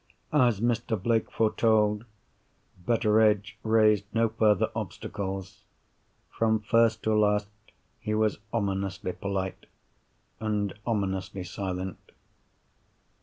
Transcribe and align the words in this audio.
As 0.33 0.61
Mr. 0.61 0.99
Blake 0.99 1.29
foretold, 1.31 2.05
Betteredge 2.87 3.59
raised 3.61 4.05
no 4.15 4.29
further 4.29 4.71
obstacles. 4.75 5.61
From 6.31 6.59
first 6.59 7.03
to 7.03 7.13
last, 7.13 7.49
he 7.99 8.15
was 8.15 8.39
ominously 8.51 9.11
polite, 9.13 9.67
and 10.39 10.73
ominously 10.87 11.43
silent. 11.43 12.13